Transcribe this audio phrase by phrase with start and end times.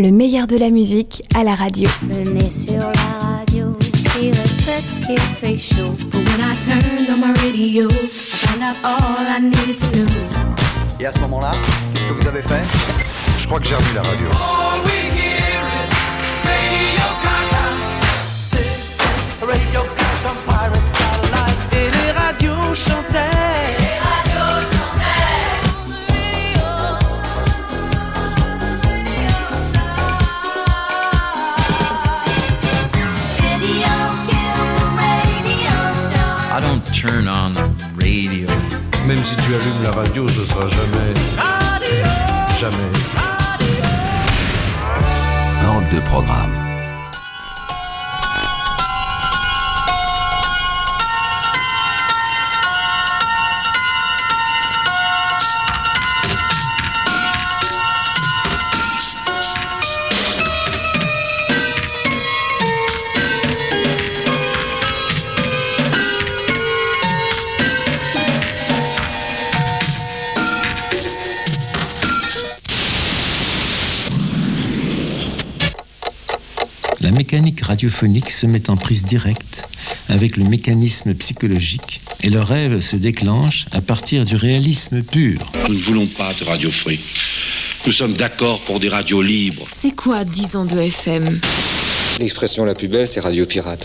[0.00, 1.88] le meilleur de la musique à la radio.
[2.02, 5.94] Venez sur la radio, qui répète qu'il fait chaud.
[6.10, 10.06] But when I turned on my radio, I found out all I needed to know.
[10.98, 11.52] Et à ce moment-là,
[11.94, 12.62] qu'est-ce que vous avez fait?
[13.38, 14.28] Je crois que j'ai revu la radio.
[14.28, 15.92] All we hear is
[16.46, 17.64] Radio Gaga.
[18.52, 21.60] This is Radio Gaga Pirate Satellite.
[21.72, 23.79] Et les radios chantaient.
[39.10, 41.14] Même si tu allumes la radio, ce sera jamais.
[42.60, 42.76] Jamais.
[45.66, 46.59] Europe de programme.
[77.60, 79.64] Mécanique radiophonique se met en prise directe
[80.08, 85.40] avec le mécanisme psychologique et le rêve se déclenche à partir du réalisme pur.
[85.68, 86.98] Nous ne voulons pas de radio free.
[87.86, 89.66] Nous sommes d'accord pour des radios libres.
[89.74, 91.40] C'est quoi 10 ans de FM
[92.18, 93.84] L'expression la plus belle, c'est radio pirate.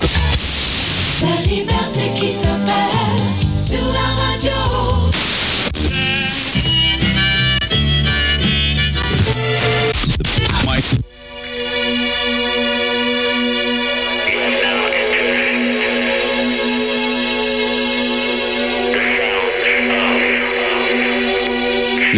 [1.22, 4.05] La liberté qui t'appelle sur la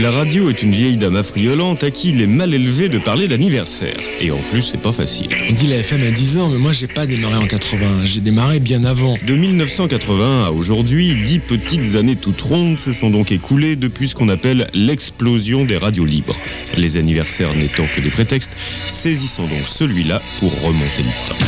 [0.07, 3.27] La radio est une vieille dame affriolante à qui il est mal élevé de parler
[3.27, 3.97] d'anniversaire.
[4.21, 5.27] Et en plus, c'est pas facile.
[5.49, 8.21] On dit la FM à 10 ans, mais moi j'ai pas démarré en 80, j'ai
[8.21, 9.17] démarré bien avant.
[9.27, 14.15] De 1980 à aujourd'hui, dix petites années toutes rondes se sont donc écoulées depuis ce
[14.15, 16.37] qu'on appelle l'explosion des radios libres.
[16.77, 18.53] Les anniversaires n'étant que des prétextes,
[18.87, 21.45] saisissons donc celui-là pour remonter le temps.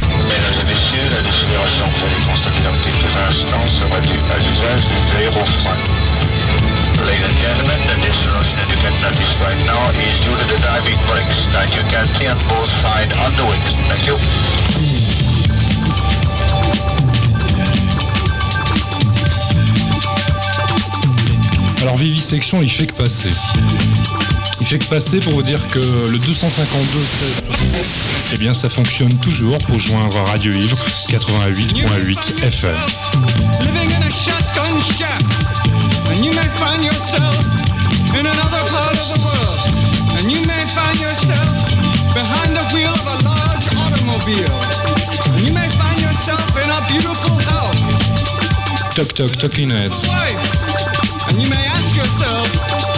[0.00, 4.38] Mesdames et messieurs, la décélération que vous allez constater dans quelques instants sera due à
[4.38, 5.97] l'usage des aérofreins.
[7.48, 10.58] Ladies and gentlemen, the dissolution that you can notice right now is due to the
[10.60, 13.64] diving brakes that you can see on both sides on the wings.
[13.88, 14.18] Thank you.
[21.80, 23.32] Alors vivisection, il fait que passer.
[24.60, 26.98] Il fait que passer pour vous dire que le 252
[28.34, 30.76] eh bien ça fonctionne toujours pour joindre Radio Libre
[31.08, 32.76] 88.8 FM.
[48.98, 50.08] Toc toc talking heads.
[50.08, 51.30] Wife.
[51.30, 52.52] And you may ask yourself,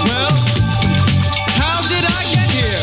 [0.08, 0.32] well,
[1.60, 2.80] how did I get here?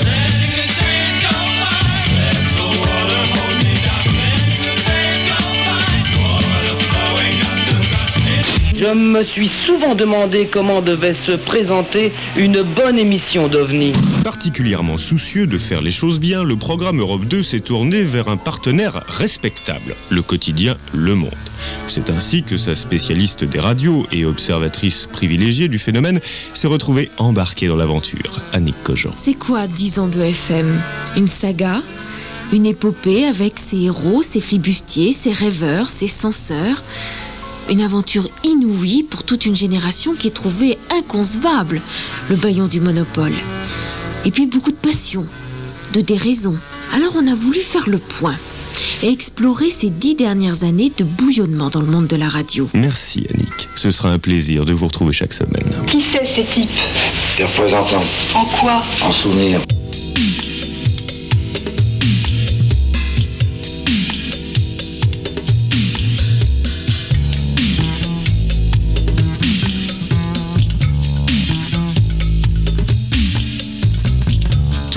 [8.76, 13.94] Je me suis souvent demandé comment devait se présenter une bonne émission d'OVNI.
[14.28, 18.36] Particulièrement soucieux de faire les choses bien, le programme Europe 2 s'est tourné vers un
[18.36, 21.32] partenaire respectable, le quotidien Le Monde.
[21.88, 26.20] C'est ainsi que sa spécialiste des radios et observatrice privilégiée du phénomène
[26.54, 29.14] s'est retrouvée embarquée dans l'aventure, Annick Cogent.
[29.16, 30.78] C'est quoi 10 ans de FM
[31.16, 31.82] Une saga?
[32.52, 36.84] Une épopée avec ses héros, ses flibustiers, ses rêveurs, ses censeurs?
[37.70, 41.80] Une aventure inouïe pour toute une génération qui trouvait inconcevable
[42.30, 43.34] le baillon du monopole.
[44.26, 45.26] Et puis beaucoup de passion,
[45.94, 46.56] de déraison.
[46.94, 48.36] Alors on a voulu faire le point
[49.04, 52.70] et explorer ces dix dernières années de bouillonnement dans le monde de la radio.
[52.74, 55.66] Merci Annick, ce sera un plaisir de vous retrouver chaque semaine.
[55.88, 56.70] Qui c'est ces types?
[57.38, 58.04] Des représentants,
[58.36, 58.84] En quoi?
[59.02, 59.62] En souvenir.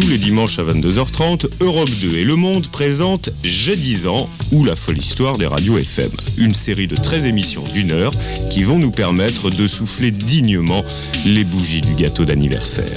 [0.00, 4.64] Tous les dimanches à 22h30, Europe 2 et Le Monde présentent J'ai 10 ans ou
[4.64, 6.10] la folle histoire des radios FM.
[6.38, 8.12] Une série de 13 émissions d'une heure
[8.50, 10.82] qui vont nous permettre de souffler dignement
[11.26, 12.96] les bougies du gâteau d'anniversaire.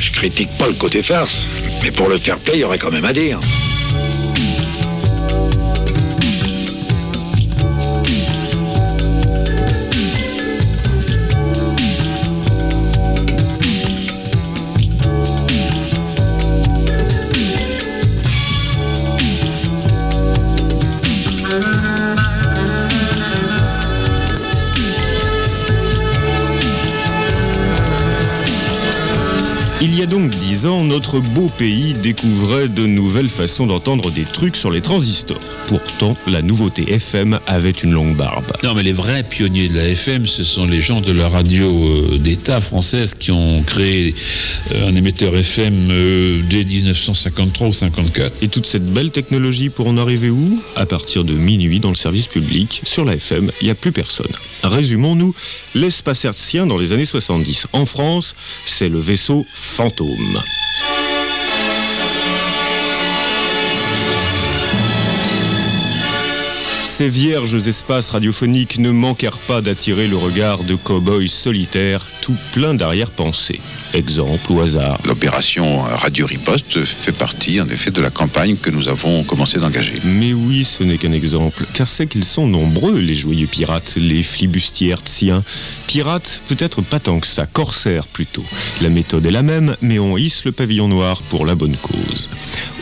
[0.00, 1.42] Je critique pas le côté farce,
[1.84, 3.38] mais pour le fair play, il y aurait quand même à dire.
[29.82, 34.24] Il y a donc dix ans, notre beau pays découvrait de nouvelles façons d'entendre des
[34.24, 35.40] trucs sur les transistors.
[35.68, 38.44] Pourtant, la nouveauté FM avait une longue barbe.
[38.62, 41.66] Non, mais les vrais pionniers de la FM, ce sont les gens de la radio
[41.66, 44.14] euh, d'État française qui ont créé
[44.72, 48.42] euh, un émetteur FM euh, dès 1953 ou 54.
[48.42, 50.62] Et toute cette belle technologie pour en arriver où?
[50.76, 53.92] À partir de minuit dans le service public, sur la FM, il n'y a plus
[53.92, 54.28] personne.
[54.62, 55.34] Résumons-nous,
[55.74, 57.68] l'espace hertzien dans les années 70.
[57.72, 58.34] En France,
[58.66, 60.42] c'est le vaisseau fantôme.
[67.00, 72.74] Ces vierges espaces radiophoniques ne manquèrent pas d'attirer le regard de cow-boys solitaires, tout plein
[72.74, 73.62] d'arrière-pensées.
[73.94, 75.00] Exemple au hasard.
[75.06, 79.94] L'opération Radio Riposte fait partie en effet de la campagne que nous avons commencé d'engager.
[80.04, 84.22] Mais oui, ce n'est qu'un exemple, car c'est qu'ils sont nombreux, les joyeux pirates, les
[84.22, 85.42] flibustiers hertziens.
[85.86, 88.44] Pirates, peut-être pas tant que ça, corsaires plutôt.
[88.82, 92.28] La méthode est la même, mais on hisse le pavillon noir pour la bonne cause.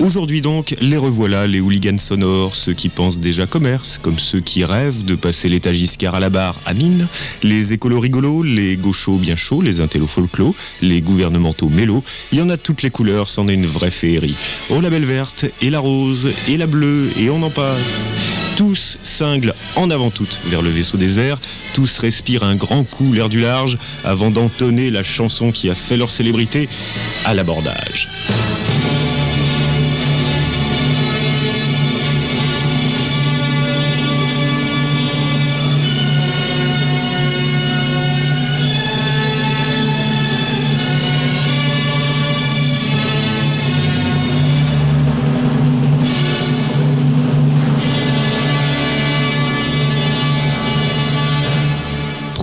[0.01, 4.65] Aujourd'hui donc, les revoilà, les hooligans sonores, ceux qui pensent déjà commerce, comme ceux qui
[4.65, 7.07] rêvent de passer l'état Giscard à la barre à mine,
[7.43, 12.03] les écolos rigolos, les gauchos bien chauds, les intellos folklos, les gouvernementaux mélos,
[12.33, 14.35] il y en a toutes les couleurs, c'en est une vraie féerie.
[14.71, 18.15] Oh la belle verte, et la rose, et la bleue, et on en passe.
[18.57, 21.39] Tous cinglent en avant toutes vers le vaisseau désert,
[21.75, 25.99] tous respirent un grand coup l'air du large avant d'entonner la chanson qui a fait
[25.99, 26.67] leur célébrité
[27.27, 28.09] à l'abordage.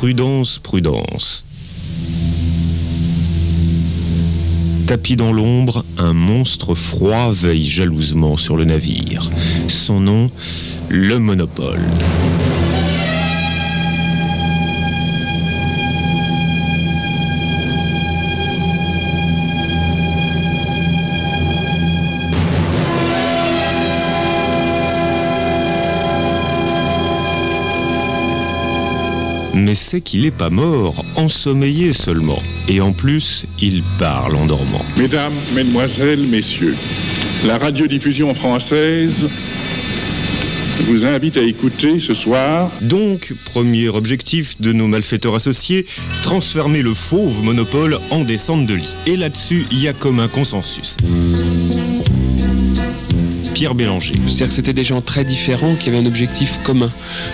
[0.05, 1.45] Prudence, prudence.
[4.85, 9.27] Tapis dans l'ombre, un monstre froid veille jalousement sur le navire.
[9.67, 10.29] Son nom,
[10.89, 11.81] le Monopole.
[29.55, 32.41] Mais c'est qu'il n'est pas mort, ensommeillé seulement.
[32.67, 34.85] Et en plus, il parle en dormant.
[34.97, 36.75] Mesdames, Mesdemoiselles, Messieurs,
[37.45, 39.27] la radiodiffusion française
[40.87, 42.69] vous invite à écouter ce soir.
[42.81, 45.85] Donc, premier objectif de nos malfaiteurs associés,
[46.21, 48.95] transformer le fauve monopole en descente de lit.
[49.07, 50.97] Et là-dessus, il y a comme un consensus.
[53.55, 54.11] Pierre Bélanger.
[54.27, 56.89] C'est-à-dire que c'était des gens très différents qui avaient un objectif commun.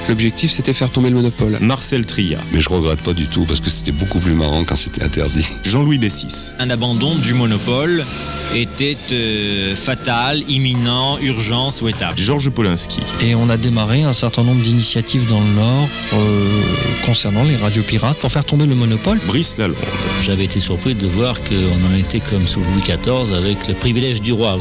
[0.07, 1.57] L'objectif, c'était faire tomber le monopole.
[1.62, 2.38] Marcel Tria.
[2.53, 5.47] Mais je regrette pas du tout parce que c'était beaucoup plus marrant quand c'était interdit.
[5.63, 6.53] Jean-Louis Bessis.
[6.59, 8.06] Un abandon du monopole
[8.53, 12.19] était euh, fatal, imminent, urgent, souhaitable.
[12.19, 13.01] Georges Polinski.
[13.23, 16.61] Et on a démarré un certain nombre d'initiatives dans le Nord euh,
[17.04, 19.19] concernant les radios pirates pour faire tomber le monopole.
[19.25, 19.75] Brice Lalonde.
[20.21, 24.21] J'avais été surpris de voir qu'on en était comme sous Louis XIV avec le privilège
[24.21, 24.59] du roi.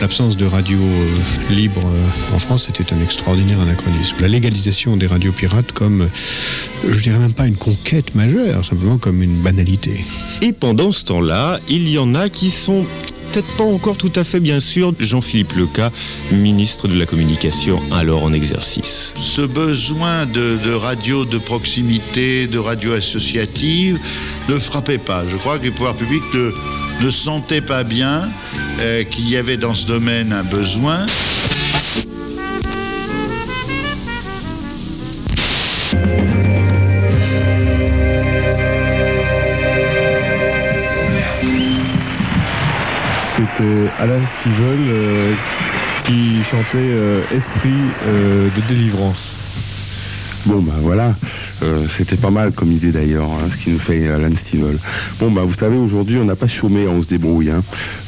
[0.00, 4.16] L'absence de radio euh, libre euh, en France, c'était un extraordinaire anachronisme.
[4.20, 8.98] La légalisation des radios pirates comme, euh, je dirais même pas une conquête majeure, simplement
[8.98, 10.04] comme une banalité.
[10.40, 12.86] Et pendant ce temps-là, il y en a qui sont
[13.32, 15.90] peut-être pas encore tout à fait bien sûr Jean-Philippe Leca,
[16.32, 19.14] ministre de la Communication, alors en exercice.
[19.16, 23.98] Ce besoin de, radio de proximité, de radio associative,
[24.50, 25.24] ne frappait pas.
[25.26, 26.52] Je crois que les pouvoirs publics ne,
[27.06, 28.20] ne sentaient pas bien
[28.80, 31.06] euh, qu'il y avait dans ce domaine un besoin.
[43.56, 45.34] C'était Alan Stivell euh,
[46.04, 47.70] qui chantait euh, Esprit
[48.06, 49.34] euh, de délivrance.
[50.46, 51.14] Bon ben voilà,
[51.62, 54.76] euh, c'était pas mal comme idée d'ailleurs, hein, ce qui nous fait Alan Stivell.
[55.20, 57.50] Bon ben vous savez aujourd'hui on n'a pas chômé, on se débrouille.
[57.50, 57.62] Hein.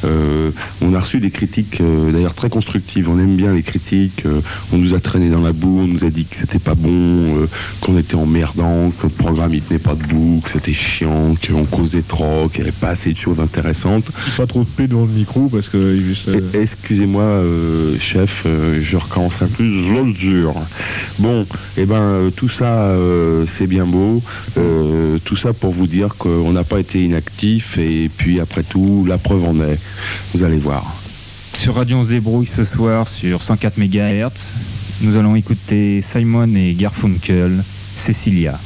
[0.04, 0.50] Euh,
[0.82, 4.40] on a reçu des critiques euh, d'ailleurs très constructives, on aime bien les critiques, euh,
[4.72, 7.46] on nous a traîné dans la boue, on nous a dit que c'était pas bon,
[7.80, 12.02] qu'on était emmerdant, que le programme il tenait pas debout, que c'était chiant, qu'on causait
[12.02, 14.04] trop, qu'il n'y avait pas assez de choses intéressantes.
[14.36, 15.98] Pas trop de paix devant le micro parce que...
[16.54, 17.42] Excusez-moi
[18.00, 20.54] chef, je recommencerai plus, je le jure.
[21.18, 21.46] Bon,
[21.76, 22.94] et ben tout ça
[23.46, 24.22] c'est bien beau,
[25.24, 29.18] tout ça pour vous dire qu'on n'a pas été inactif et puis après tout la
[29.18, 29.78] preuve en est.
[30.34, 30.84] Vous allez voir.
[31.54, 34.30] Sur Radio On se débrouille ce soir sur 104 MHz,
[35.02, 37.62] nous allons écouter Simon et Garfunkel,
[37.98, 38.58] Cecilia.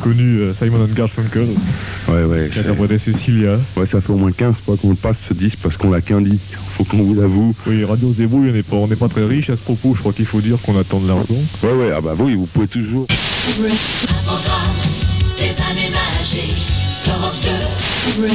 [0.00, 1.46] Reconnu euh, Simon and Garfunkel,
[2.08, 2.48] Ouais, ouais.
[2.52, 3.58] qui a interprété Cecilia.
[3.76, 6.00] Ouais, ça fait au moins 15 fois qu'on le passe ce disque parce qu'on l'a
[6.00, 6.40] qu'un disque.
[6.76, 7.54] Faut qu'on vous l'avoue.
[7.66, 10.00] Oui, Radio Zébrouille, on n'est pas, on n'est pas très riche à ce propos, je
[10.00, 11.34] crois qu'il faut dire qu'on attend de l'argent.
[11.62, 13.06] Ouais, ouais, ah bah oui, vous pouvez toujours.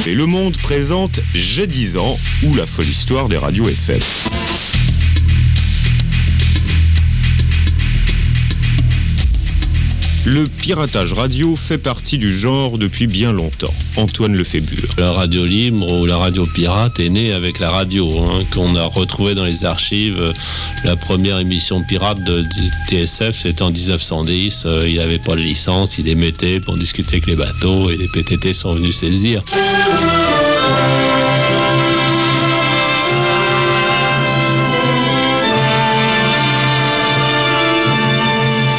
[0.06, 4.00] Et Le Monde présente J'ai 10 ans ou la folle histoire des radios FM.
[10.26, 13.72] Le piratage radio fait partie du genre depuis bien longtemps.
[13.94, 14.88] Antoine Lefébure.
[14.98, 18.82] La radio libre ou la radio pirate est née avec la radio, hein, qu'on a
[18.86, 20.34] retrouvée dans les archives.
[20.82, 22.44] La première émission pirate de
[22.88, 24.64] TSF, c'était en 1910.
[24.66, 28.08] Euh, il n'avait pas de licence, il émettait pour discuter avec les bateaux et les
[28.08, 29.44] PTT sont venus saisir.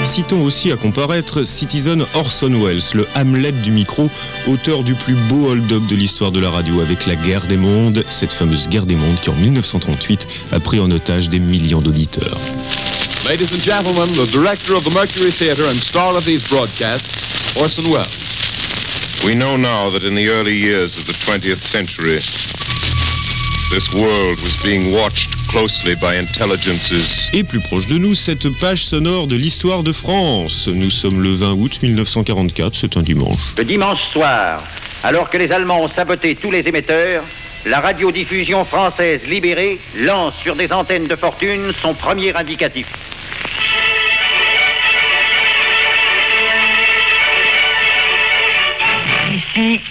[0.08, 4.10] Citons aussi à comparaître Citizen Orson Welles, le Hamlet du micro,
[4.48, 8.06] auteur du plus beau hold-up de l'histoire de la radio avec la guerre des mondes,
[8.08, 12.40] cette fameuse guerre des mondes qui en 1938 a pris en otage des millions d'auditeurs.
[13.26, 17.10] Ladies and gentlemen, the director of the Mercury Theatre and star of these broadcasts,
[17.58, 18.08] Orson Welles.
[19.26, 22.22] We know now that in the early years of the 20th century,
[23.72, 25.30] this world was being watched
[27.34, 30.68] Et plus proche de nous, cette page sonore de l'histoire de France.
[30.68, 33.56] Nous sommes le 20 août 1944, c'est un dimanche.
[33.58, 34.62] Le dimanche soir,
[35.04, 37.24] alors que les Allemands ont saboté tous les émetteurs,
[37.66, 42.86] la radiodiffusion française libérée lance sur des antennes de fortune son premier indicatif.
[49.34, 49.82] Ici,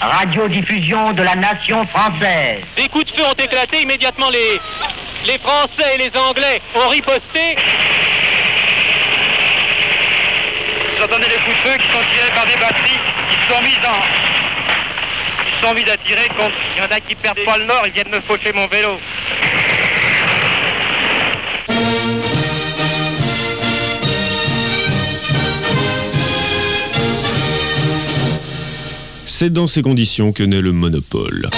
[0.00, 2.60] radiodiffusion de la nation française.
[2.76, 4.60] Des coups de feu ont éclaté immédiatement les,
[5.26, 7.56] les Français et les Anglais ont riposté.
[10.98, 14.02] J'entendais des coups de feu qui sont tirés par des batteries qui sont mises en...
[15.46, 16.54] Ils sont mis à tirer contre.
[16.76, 18.98] Il y en a qui perdent pas le nord, ils viennent me faucher mon vélo.
[29.44, 31.50] C'est dans ces conditions que naît le monopole.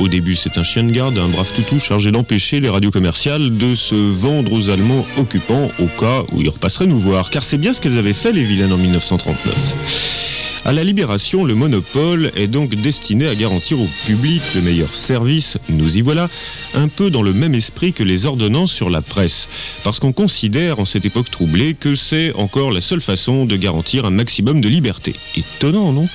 [0.00, 3.58] Au début, c'est un chien de garde, un brave toutou chargé d'empêcher les radios commerciales
[3.58, 7.58] de se vendre aux Allemands occupants au cas où ils repasseraient nous voir, car c'est
[7.58, 10.23] bien ce qu'elles avaient fait les vilaines en 1939.
[10.66, 15.58] À la Libération, le monopole est donc destiné à garantir au public le meilleur service,
[15.68, 16.30] nous y voilà,
[16.72, 19.50] un peu dans le même esprit que les ordonnances sur la presse,
[19.84, 24.06] parce qu'on considère en cette époque troublée que c'est encore la seule façon de garantir
[24.06, 25.12] un maximum de liberté.
[25.36, 26.08] Étonnant, non?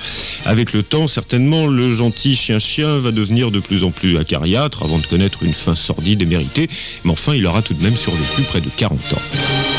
[0.46, 4.98] Avec le temps, certainement, le gentil chien-chien va devenir de plus en plus acariâtre avant
[4.98, 6.68] de connaître une fin sordide et méritée,
[7.04, 9.69] mais enfin, il aura tout de même survécu près de 40 ans.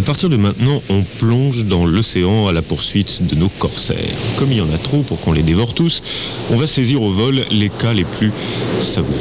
[0.00, 3.98] À partir de maintenant, on plonge dans l'océan à la poursuite de nos corsaires.
[4.38, 6.02] Comme il y en a trop pour qu'on les dévore tous,
[6.48, 8.32] on va saisir au vol les cas les plus
[8.80, 9.18] savoureux.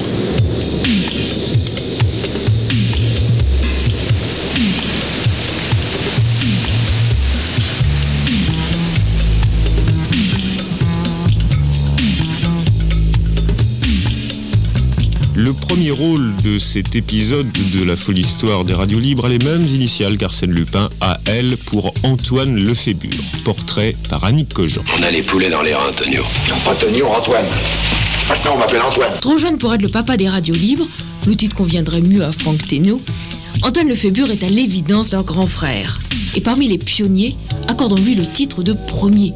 [15.39, 19.38] Le premier rôle de cet épisode de la folle histoire des radios libres a les
[19.38, 23.24] mêmes initiales qu'Arsène Lupin a elle pour Antoine Lefébure.
[23.46, 24.81] Portrait par Annick Cogent.
[25.00, 26.24] On a les poulets dans les reins, Antonio.
[26.67, 27.46] Antonio, Antoine.
[28.27, 29.13] Maintenant, on m'appelle Antoine.
[29.22, 30.86] Trop jeune pour être le papa des radios libres,
[31.25, 33.00] le titre conviendrait mieux à Franck Thénault,
[33.62, 36.01] Antoine Lefébure est à l'évidence leur grand frère.
[36.36, 37.34] Et parmi les pionniers,
[37.69, 39.34] accordons-lui le titre de premier.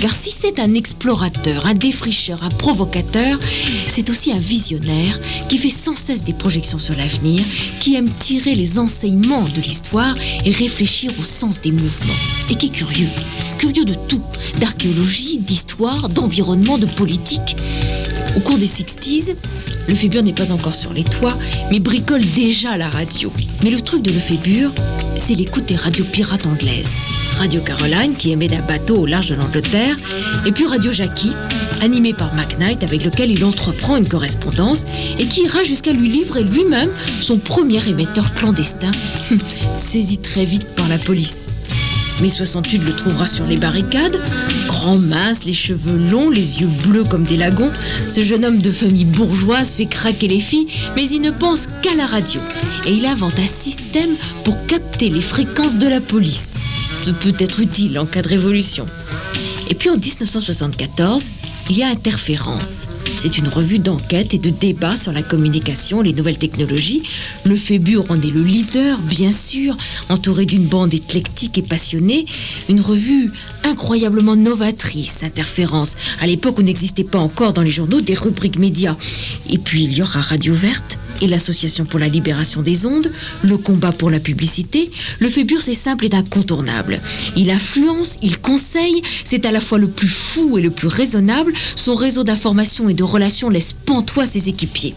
[0.00, 3.38] Car si c'est un explorateur, un défricheur, un provocateur,
[3.88, 7.44] c'est aussi un visionnaire qui fait sans cesse des projections sur l'avenir,
[7.80, 10.14] qui aime tirer les enseignements de l'histoire
[10.44, 12.14] et réfléchir au sens des mouvements.
[12.50, 13.08] Et qui est curieux,
[13.58, 14.22] curieux de tout,
[14.58, 17.56] d'archéologie, d'histoire, d'environnement, de politique.
[18.36, 19.34] Au cours des 60s,
[19.88, 21.36] Lefébure n'est pas encore sur les toits,
[21.70, 23.32] mais bricole déjà la radio.
[23.62, 24.72] Mais le truc de Lefébure,
[25.16, 26.98] c'est l'écoute des radios pirates anglaises.
[27.38, 29.96] Radio Caroline, qui émet d'un bateau au large de l'Angleterre,
[30.46, 31.32] et puis Radio Jackie,
[31.80, 34.84] animé par McKnight, avec lequel il entreprend une correspondance
[35.18, 36.90] et qui ira jusqu'à lui livrer lui-même
[37.20, 38.92] son premier émetteur clandestin,
[39.76, 41.54] saisi très vite par la police.
[42.20, 44.20] Mai 68 le trouvera sur les barricades,
[44.68, 47.70] grand mince, les cheveux longs, les yeux bleus comme des lagons.
[48.08, 51.94] Ce jeune homme de famille bourgeoise fait craquer les filles, mais il ne pense qu'à
[51.96, 52.40] la radio.
[52.86, 54.14] Et il invente un système
[54.44, 56.60] pour capter les fréquences de la police.
[57.02, 58.86] Ce peut être utile en cas de révolution.
[59.68, 61.30] Et puis en 1974,
[61.70, 62.86] il y a Interférence.
[63.16, 67.02] C'est une revue d'enquête et de débat sur la communication, les nouvelles technologies.
[67.44, 69.76] Le Fébur en est le leader, bien sûr,
[70.08, 72.26] entouré d'une bande éclectique et passionnée.
[72.68, 73.30] Une revue
[73.64, 75.96] incroyablement novatrice, Interférence.
[76.20, 78.96] À l'époque où n'existait pas encore dans les journaux des rubriques médias.
[79.50, 83.10] Et puis il y aura Radio Verte, et l'Association pour la libération des ondes,
[83.42, 87.00] le combat pour la publicité, le Fébur c'est simple et incontournable.
[87.36, 91.52] Il influence, il conseille, c'est à la fois le plus fou et le plus raisonnable.
[91.76, 94.94] Son réseau d'information et de relations laisse pantois ses équipiers.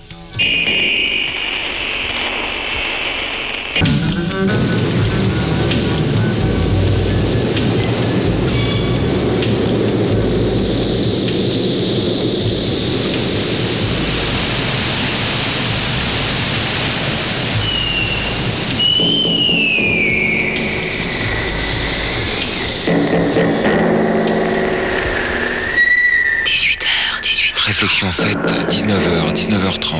[27.95, 28.37] Réflexion faite,
[28.69, 29.95] 19h, 19h30.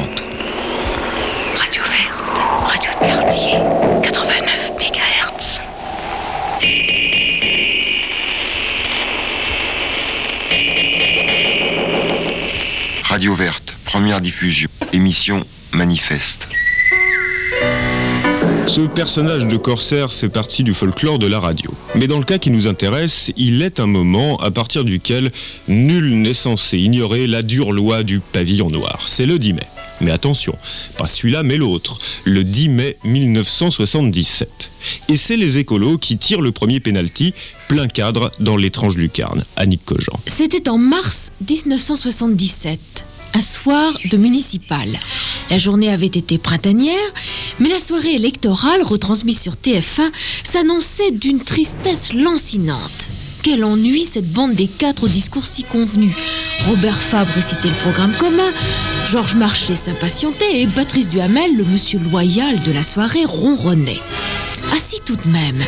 [1.58, 2.12] Radio Verte,
[2.68, 3.58] radio de quartier,
[4.04, 5.62] 89 MHz.
[13.04, 14.70] Radio Verte, première diffusion.
[14.92, 16.50] Émission Manifeste.
[18.68, 21.65] Ce personnage de corsaire fait partie du folklore de la radio.
[21.98, 25.32] Mais dans le cas qui nous intéresse, il est un moment à partir duquel
[25.70, 29.06] nul n'est censé ignorer la dure loi du pavillon noir.
[29.08, 29.68] C'est le 10 mai.
[30.02, 30.58] Mais attention,
[30.98, 34.72] pas celui-là mais l'autre, le 10 mai 1977.
[35.08, 37.34] Et c'est les écolos qui tirent le premier pénalty
[37.70, 39.46] plein cadre dans l'étrange lucarne.
[39.56, 40.20] Annick Cogent.
[40.26, 43.06] C'était en mars 1977
[43.36, 44.88] un soir de municipal.
[45.50, 47.14] La journée avait été printanière,
[47.60, 50.10] mais la soirée électorale, retransmise sur TF1,
[50.44, 53.10] s'annonçait d'une tristesse lancinante.
[53.44, 56.16] Quel ennui cette bande des quatre discours si convenu.
[56.68, 58.52] Robert Fabre récitait le programme commun,
[59.12, 64.02] Georges Marchais s'impatientait et Patrice Duhamel, le monsieur loyal de la soirée, ronronnait.
[64.76, 65.62] Assis tout de même,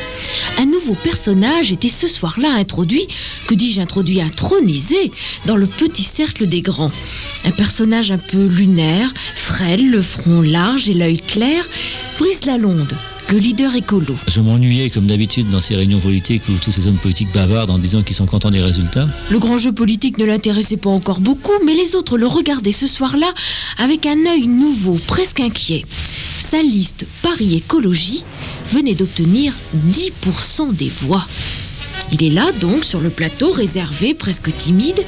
[0.58, 3.08] un nouveau personnage était ce soir-là introduit,
[3.48, 5.12] que dis-je introduit, intronisé
[5.46, 6.92] dans le petit cercle des grands.
[7.46, 11.68] Un personnage un peu lunaire, frêle, le front large et l'œil clair,
[12.18, 12.94] Brice Lalonde,
[13.32, 14.16] le leader écolo.
[14.28, 17.78] Je m'ennuyais comme d'habitude dans ces réunions politiques où tous ces hommes politiques bavardent en
[17.78, 19.08] disant qu'ils sont contents des résultats.
[19.30, 22.88] Le grand jeu politique ne l'intéressait pas encore beaucoup, mais les autres le regardaient ce
[22.88, 23.28] soir-là
[23.80, 25.84] avec un œil nouveau, presque inquiet.
[26.40, 28.24] Sa liste Paris Écologie
[28.70, 29.54] venait d'obtenir
[29.92, 31.26] 10% des voix.
[32.14, 35.04] Il est là donc sur le plateau, réservé, presque timide,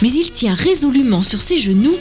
[0.00, 1.96] mais il tient résolument sur ses genoux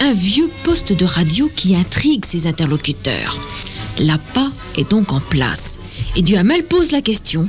[0.00, 3.38] un vieux poste de radio qui intrigue ses interlocuteurs.
[4.00, 5.78] L'appât est donc en place.
[6.16, 7.48] Et Duhamel pose la question.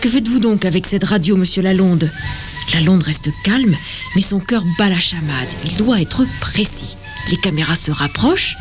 [0.00, 2.10] Que faites-vous donc avec cette radio, monsieur Lalonde?
[2.72, 3.76] Lalonde reste calme,
[4.14, 5.48] mais son cœur bat la chamade.
[5.64, 6.96] Il doit être précis.
[7.30, 8.56] Les caméras se rapprochent.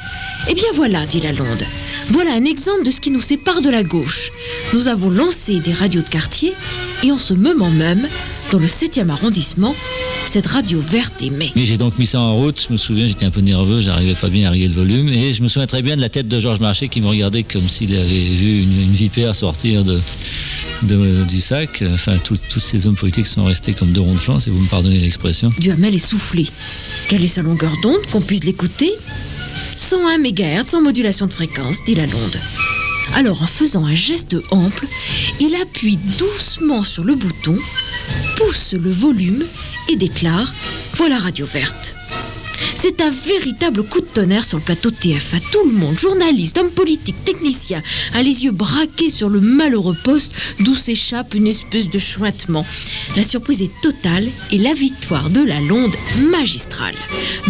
[0.48, 1.64] Eh bien voilà, dit Lalonde.
[2.10, 4.32] Voilà un exemple de ce qui nous sépare de la gauche.
[4.74, 6.54] Nous avons lancé des radios de quartier
[7.04, 8.08] et en ce moment même,
[8.52, 9.76] dans le 7e arrondissement,
[10.26, 11.52] cette radio verte émet.
[11.56, 12.60] Mais j'ai donc mis ça en route.
[12.68, 15.10] Je me souviens, j'étais un peu nerveux, j'arrivais pas bien à régler le volume.
[15.10, 17.44] Et je me souviens très bien de la tête de Georges Marchais qui me regardait
[17.44, 20.00] comme s'il avait vu une, une vipère sortir de,
[20.84, 21.84] de- du sac.
[21.94, 24.60] Enfin, tous- tous ces hommes politiques sont restés comme deux ronds de flanc, si vous
[24.60, 25.54] me pardonnez l'expression.
[25.60, 26.48] Duhamel est soufflé.
[27.08, 28.92] Quelle est sa longueur d'onde qu'on puisse l'écouter?
[29.76, 32.40] 101 MHz sans modulation de fréquence, dit Lalonde.
[33.16, 34.86] Alors, en faisant un geste ample,
[35.40, 37.58] il appuie doucement sur le bouton,
[38.38, 39.44] pousse le volume
[39.90, 40.54] et déclare
[40.96, 41.99] Voilà Radio Verte.
[42.82, 45.42] C'est un véritable coup de tonnerre sur le plateau TF1.
[45.52, 50.56] Tout le monde, journalistes, hommes politiques, techniciens, a les yeux braqués sur le malheureux poste
[50.62, 52.66] d'où s'échappe une espèce de chointement.
[53.18, 55.94] La surprise est totale et la victoire de la Londe
[56.32, 56.96] magistrale.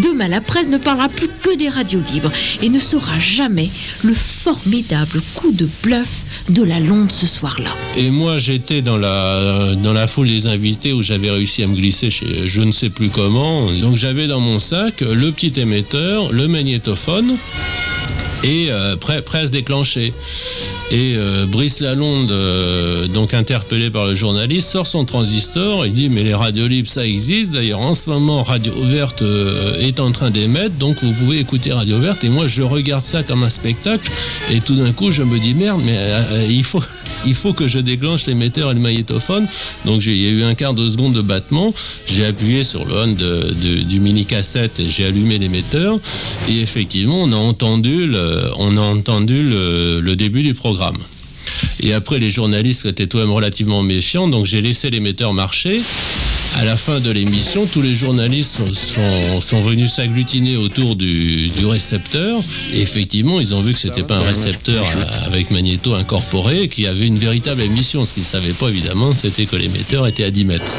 [0.02, 2.32] Demain, la presse ne parlera plus que des radios libres
[2.64, 3.70] et ne saura jamais
[4.04, 7.70] le formidable coup de bluff de la Londe ce soir-là.
[7.98, 11.76] Et moi, j'étais dans la, dans la foule des invités où j'avais réussi à me
[11.76, 13.72] glisser chez je ne sais plus comment.
[13.74, 17.36] Donc j'avais dans mon sac le petit émetteur, le magnétophone
[18.44, 20.14] et euh, prêt, à se déclencher.
[20.92, 26.10] Et euh, Brice Lalonde, euh, donc interpellé par le journaliste, sort son transistor et dit
[26.10, 27.52] mais les radios libres ça existe.
[27.52, 31.74] D'ailleurs en ce moment Radio Verte euh, est en train d'émettre, donc vous pouvez écouter
[31.74, 32.24] Radio Verte.
[32.24, 34.10] Et moi je regarde ça comme un spectacle
[34.52, 36.00] et tout d'un coup je me dis merde mais
[36.50, 36.82] il faut
[37.26, 39.48] il faut que je déclenche l'émetteur et le magnétophone.
[39.86, 41.74] Donc il y a eu un quart de seconde de battement.
[42.08, 43.14] J'ai appuyé sur le on
[43.84, 46.00] du mini cassette et j'ai allumé l'émetteur.
[46.48, 50.98] Et effectivement, on a entendu le, on a entendu le, début du programme.
[51.82, 55.82] Et après, les journalistes étaient tout de même relativement méfiants, donc j'ai laissé l'émetteur marcher.
[56.58, 62.42] À la fin de l'émission, tous les journalistes sont, venus s'agglutiner autour du, récepteur.
[62.74, 64.86] Et effectivement, ils ont vu que c'était pas un récepteur
[65.28, 68.06] avec magnéto incorporé, qu'il y avait une véritable émission.
[68.06, 70.74] Ce qu'ils ne savaient pas, évidemment, c'était que l'émetteur était à 10 mètres.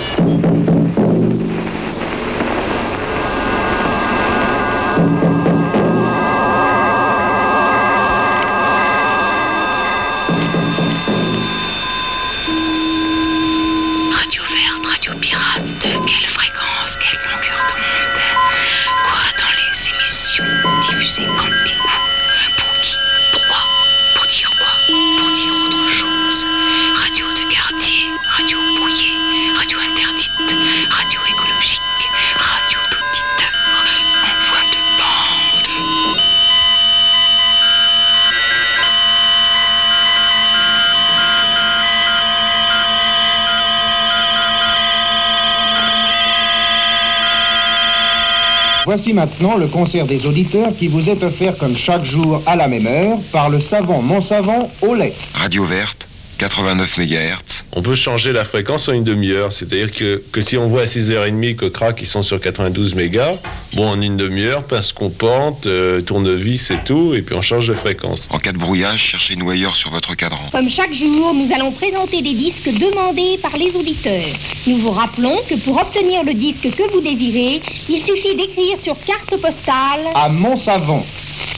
[49.70, 53.48] Concert des auditeurs qui vous est offert comme chaque jour à la même heure par
[53.48, 55.14] le savant Monsavant au lait.
[55.34, 56.06] Radio Verte,
[56.38, 57.59] 89 MHz.
[57.72, 60.86] On peut changer la fréquence en une demi-heure, c'est-à-dire que, que si on voit à
[60.86, 63.36] 6h30 que crack ils sont sur 92 mégas,
[63.74, 67.74] bon en une demi-heure, pince compante, euh, tournevis et tout, et puis on change de
[67.74, 68.26] fréquence.
[68.32, 70.50] En cas de brouillage, cherchez nous ailleurs sur votre cadran.
[70.50, 74.34] Comme chaque jour, nous allons présenter des disques demandés par les auditeurs.
[74.66, 78.96] Nous vous rappelons que pour obtenir le disque que vous désirez, il suffit d'écrire sur
[79.04, 81.06] carte postale À Monsavant,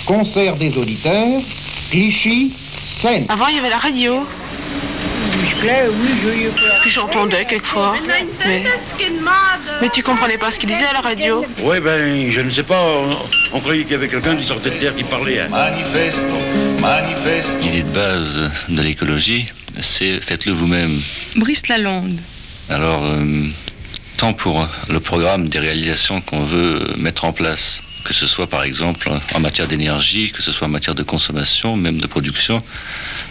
[0.04, 1.40] concert des auditeurs,
[1.90, 2.52] Clichy,
[3.00, 3.24] Seine.
[3.30, 4.26] Avant, il y avait la radio.
[6.82, 7.94] Puis j'entendais quelquefois.
[8.46, 8.64] Mais...
[9.80, 11.44] mais tu comprenais pas ce qu'il disait à la radio.
[11.60, 12.82] Oui, ben, je ne sais pas.
[12.82, 13.16] On,
[13.52, 15.38] on croyait qu'il y avait quelqu'un qui sortait de terre qui parlait.
[15.40, 15.48] hein.
[15.50, 16.24] Manifeste,
[16.80, 17.54] manifeste.
[17.62, 19.46] L'idée de base de l'écologie,
[19.80, 21.00] c'est faites-le vous-même.
[21.36, 22.18] Brice Lalonde.
[22.68, 23.44] Alors, euh,
[24.16, 28.64] tant pour le programme des réalisations qu'on veut mettre en place, que ce soit par
[28.64, 32.62] exemple en matière d'énergie, que ce soit en matière de consommation, même de production,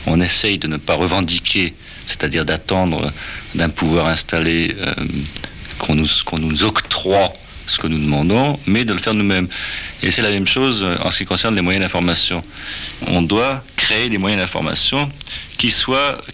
[0.08, 1.74] on essaye de ne pas revendiquer,
[2.06, 3.12] c'est-à-dire d'attendre
[3.56, 4.94] d'un pouvoir installé euh,
[5.80, 6.08] qu'on nous,
[6.40, 7.34] nous octroie
[7.68, 9.48] ce que nous demandons, mais de le faire nous-mêmes.
[10.04, 12.44] Et c'est la même chose en ce qui concerne les moyens d'information.
[13.08, 15.10] On doit créer des moyens d'information
[15.58, 15.74] qui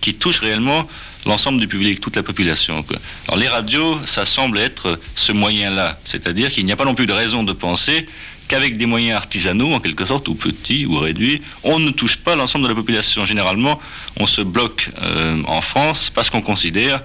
[0.01, 0.87] qui touchent réellement
[1.27, 2.83] l'ensemble du public, toute la population.
[3.27, 7.05] Alors les radios, ça semble être ce moyen-là, c'est-à-dire qu'il n'y a pas non plus
[7.05, 8.07] de raison de penser
[8.47, 12.35] qu'avec des moyens artisanaux, en quelque sorte, ou petits ou réduits, on ne touche pas
[12.35, 13.25] l'ensemble de la population.
[13.25, 13.79] Généralement,
[14.19, 17.01] on se bloque euh, en France parce qu'on considère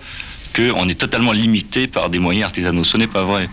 [0.54, 2.84] qu'on est totalement limité par des moyens artisanaux.
[2.84, 3.48] Ce n'est pas vrai.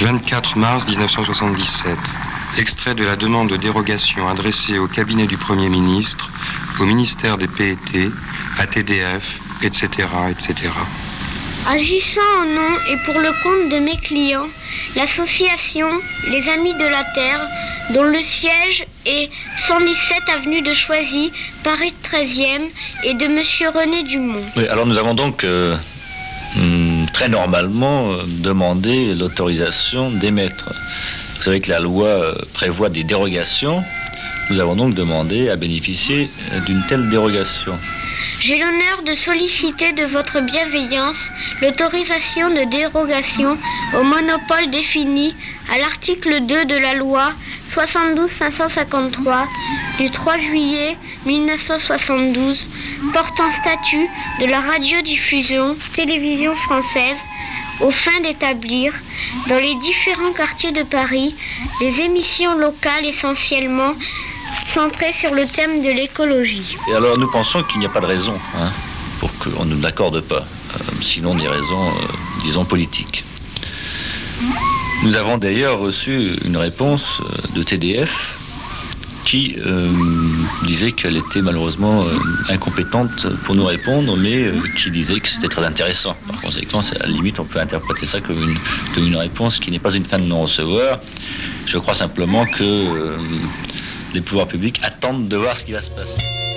[0.04, 1.96] 24 mars 1977.
[2.56, 6.30] Extrait de la demande de dérogation adressée au cabinet du Premier ministre,
[6.80, 8.10] au ministère des PET,
[8.58, 9.88] à TDF, etc.,
[10.30, 10.70] etc.
[11.68, 14.46] Agissant en nom et pour le compte de mes clients,
[14.94, 15.88] l'association
[16.30, 17.40] Les Amis de la Terre,
[17.92, 19.30] dont le siège est
[19.66, 21.32] 117 avenue de Choisy,
[21.64, 22.68] Paris 13e,
[23.02, 24.44] et de Monsieur René Dumont.
[24.56, 25.76] Oui, alors nous avons donc euh,
[26.56, 30.72] hum, très normalement euh, demandé l'autorisation d'émettre.
[31.44, 33.84] Vous savez que la loi euh, prévoit des dérogations.
[34.48, 37.78] Nous avons donc demandé à bénéficier euh, d'une telle dérogation.
[38.40, 41.18] J'ai l'honneur de solliciter de votre bienveillance
[41.60, 43.58] l'autorisation de dérogation
[43.94, 45.34] au monopole défini
[45.70, 47.34] à l'article 2 de la loi
[47.68, 49.44] 72-553
[49.98, 52.66] du 3 juillet 1972
[53.12, 54.08] portant statut
[54.40, 57.18] de la radiodiffusion télévision française
[57.80, 58.92] aux fins d'établir
[59.48, 61.34] dans les différents quartiers de Paris
[61.80, 63.94] des émissions locales essentiellement
[64.66, 66.76] centrées sur le thème de l'écologie.
[66.90, 68.70] Et alors nous pensons qu'il n'y a pas de raison hein,
[69.20, 73.24] pour qu'on ne l'accorde pas, euh, sinon des raisons, euh, disons, politiques.
[75.02, 78.38] Nous avons d'ailleurs reçu une réponse euh, de TDF
[79.24, 79.88] qui euh,
[80.66, 82.16] disait qu'elle était malheureusement euh,
[82.48, 86.14] incompétente pour nous répondre, mais euh, qui disait que c'était très intéressant.
[86.26, 88.56] Par conséquent, à la limite, on peut interpréter ça comme une,
[88.94, 91.00] comme une réponse qui n'est pas une fin de non-recevoir.
[91.66, 93.16] Je crois simplement que
[94.14, 96.53] les pouvoirs publics attendent de voir ce qui va se passer.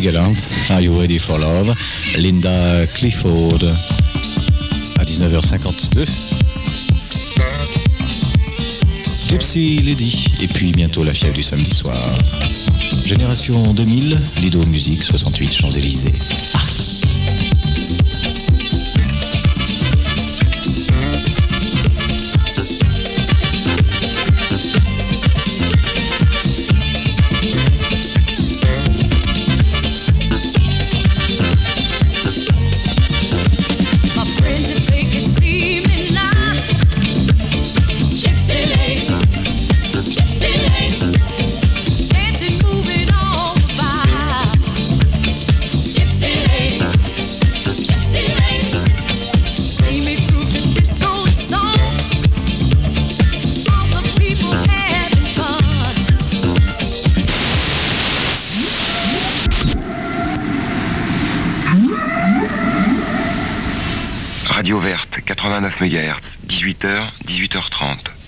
[0.00, 0.34] Gallant,
[0.70, 1.72] Are You Ready for Love?
[2.16, 3.60] Linda Clifford
[4.98, 6.04] à 19h52.
[9.28, 11.96] Gypsy Lady et puis bientôt la fièvre du samedi soir.
[13.06, 16.12] Génération 2000, Lido Musique 68 Champs-Élysées.
[64.64, 68.23] Radio Verte, 89 MHz, 18h, 18h30.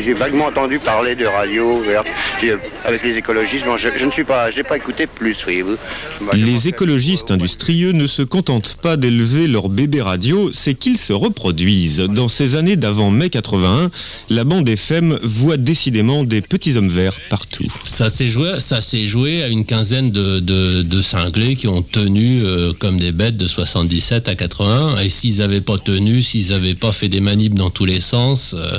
[0.00, 2.06] J'ai vaguement entendu parler de radio verte
[2.44, 3.64] euh, avec les écologistes.
[3.66, 5.62] Bon, je, je ne suis pas, j'ai pas écouté plus, oui.
[5.62, 10.96] Moi, je Les écologistes industrieux ne se contentent pas d'élever leur bébé radio, c'est qu'ils
[10.98, 11.98] se reproduisent.
[12.00, 13.90] Dans ces années d'avant mai 81,
[14.30, 17.66] la bande FM voit décidément des petits hommes verts partout.
[17.84, 21.82] Ça s'est joué, ça s'est joué à une quinzaine de, de- de cinglés qui ont
[21.82, 24.98] tenu euh, comme des bêtes de 77 à 81.
[25.00, 28.54] Et s'ils n'avaient pas tenu, s'ils n'avaient pas fait des manips dans tous les sens,
[28.56, 28.78] euh,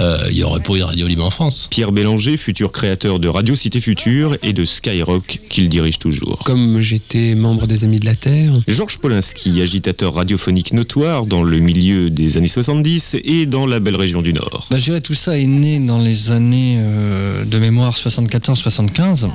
[0.00, 1.68] euh, il y aurait de Radio Libre en France.
[1.70, 6.38] Pierre Bélanger, futur créateur de Radio Cité Future et de Skyrock, qu'il dirige toujours.
[6.44, 8.52] Comme j'étais membre des Amis de la Terre.
[8.68, 13.96] Georges Polinski, agitateur radiophonique notoire dans le milieu des années 70 et dans la belle
[13.96, 14.66] région du Nord.
[14.70, 19.28] Bah, je dirais tout ça est né dans les années euh, de mémoire 74-75.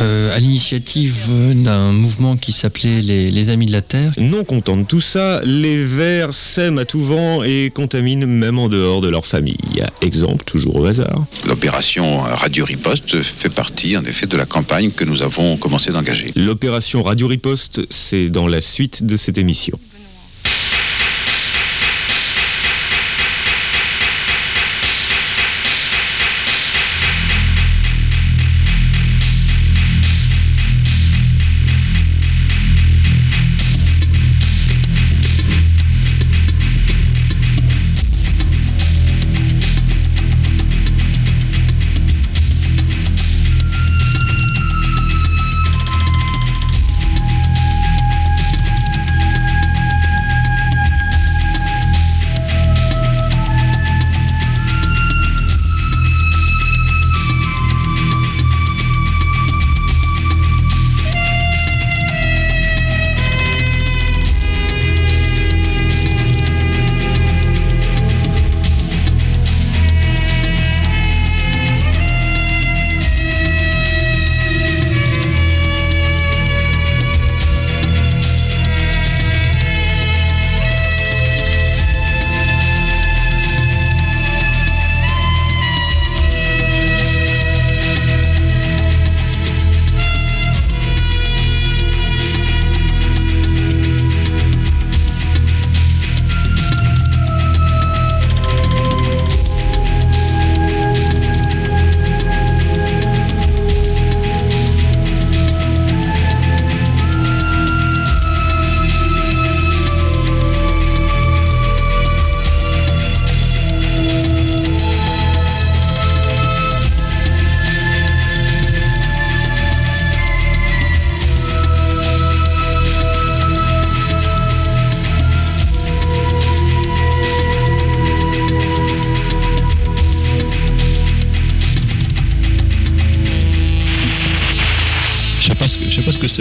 [0.00, 4.12] Euh, à l'initiative euh, d'un mouvement qui s'appelait les, les Amis de la Terre.
[4.16, 8.68] Non content de tout ça, les Verts sèment à tout vent et contaminent même en
[8.68, 9.56] dehors de leur famille.
[10.00, 11.24] Exemple, toujours au hasard.
[11.46, 16.32] L'opération Radio Riposte fait partie en effet de la campagne que nous avons commencé d'engager.
[16.36, 19.78] L'opération Radio Riposte, c'est dans la suite de cette émission.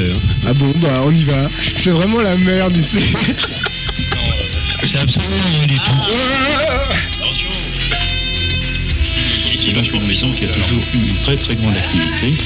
[0.02, 0.20] Hein.
[0.48, 1.50] Ah bon, bah on y va.
[1.78, 3.14] C'est vraiment la merde ici.
[4.86, 5.84] C'est absolument rien du tout.
[9.66, 12.38] C'est vachement une maison qui a toujours eu une très très grande activité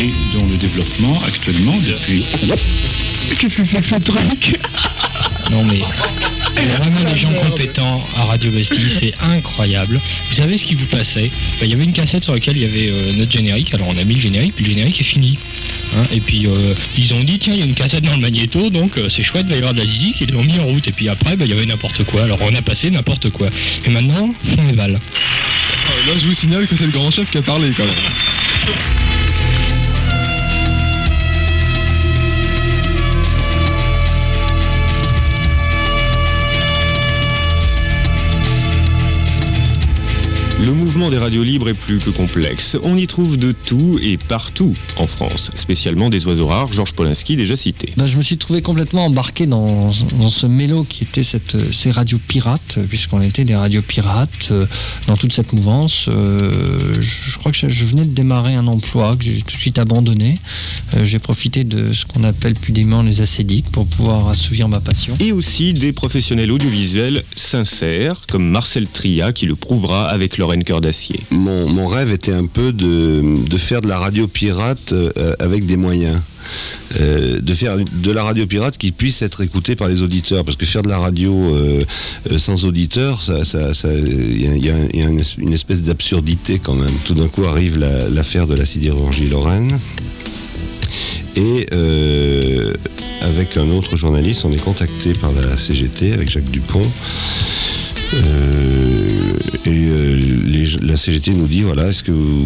[0.00, 2.24] et dont le développement actuellement depuis...
[3.38, 4.58] Qu'est-ce que c'est que ce truc
[5.50, 5.82] Non mais
[6.56, 10.00] il y a vraiment des gens compétents à Radio Bastille, c'est incroyable.
[10.30, 11.30] Vous savez ce qui vous passait?
[11.60, 13.88] Ben, Il y avait une cassette sur laquelle il y avait euh, notre générique, alors
[13.88, 15.38] on a mis le générique, puis le générique est fini.
[15.96, 18.18] Hein, et puis euh, ils ont dit tiens il y a une cassette dans le
[18.18, 20.58] magnéto, donc euh, c'est chouette, il va y avoir de la zizik, ils l'ont mis
[20.58, 20.86] en route.
[20.88, 23.48] Et puis après ben, il y avait n'importe quoi, alors on a passé n'importe quoi.
[23.84, 24.92] Et maintenant, on est val.
[24.92, 28.93] Là je vous signale que c'est le grand chef qui a parlé quand même.
[40.64, 42.78] Le mouvement des radios libres est plus que complexe.
[42.82, 47.36] On y trouve de tout et partout en France, spécialement des oiseaux rares, Georges Polinski
[47.36, 47.92] déjà cité.
[47.98, 51.90] Ben, je me suis trouvé complètement embarqué dans, dans ce mélo qui était cette, ces
[51.90, 54.64] radios pirates, puisqu'on était des radios pirates euh,
[55.06, 56.06] dans toute cette mouvance.
[56.08, 59.60] Euh, je, crois que je, je venais de démarrer un emploi que j'ai tout de
[59.60, 60.36] suite abandonné.
[60.94, 65.14] Euh, j'ai profité de ce qu'on appelle pudimment les acédiques pour pouvoir assouvir ma passion.
[65.20, 71.20] Et aussi des professionnels audiovisuels sincères, comme Marcel Tria qui le prouvera avec Cœur d'Acier.
[71.30, 76.20] Mon, rêve était un peu de, faire de la radio pirate euh, avec des moyens.
[77.00, 80.58] Euh, de faire de la radio pirate qui puisse être écoutée par les auditeurs parce
[80.58, 81.82] que faire de la radio euh,
[82.36, 86.74] sans auditeurs ça ça- il y a, il il une es- une espèce d'absurdité quand
[86.74, 89.78] même tout d'un coup arrive la- l'affaire de la sidérurgie Lorraine
[91.36, 91.66] et
[93.22, 96.82] avec un autre journaliste on est contacté par la CGT avec Jacques Dupont
[98.12, 100.20] et euh,
[100.82, 102.44] la CGT nous dit voilà, est-ce que vous,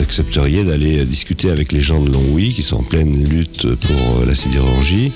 [0.00, 4.26] accepteriez d'aller discuter avec les gens de Longwy qui sont en pleine lutte pour euh,
[4.26, 5.12] la sidérurgie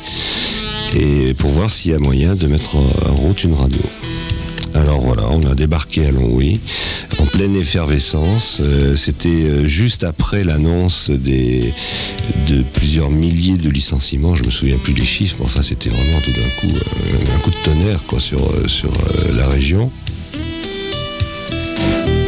[0.94, 3.80] et pour voir s'il y a moyen de mettre en route une radio?
[4.76, 6.60] Alors voilà, on a débarqué à Longwy
[7.18, 8.58] en pleine effervescence.
[8.60, 14.34] Euh, C'était euh, juste après l'annonce de plusieurs milliers de licenciements.
[14.34, 17.38] Je me souviens plus des chiffres, mais enfin c'était vraiment tout d'un coup euh, un
[17.38, 18.00] coup de tonnerre
[18.68, 18.92] sur
[19.34, 19.90] la région.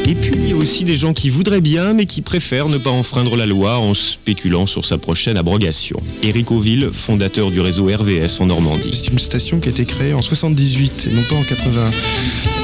[0.09, 2.78] Et puis il y a aussi des gens qui voudraient bien mais qui préfèrent ne
[2.78, 6.00] pas enfreindre la loi en spéculant sur sa prochaine abrogation.
[6.22, 8.90] Éric Auville, fondateur du réseau RVS en Normandie.
[8.90, 11.90] C'est une station qui a été créée en 78 et non pas en 80.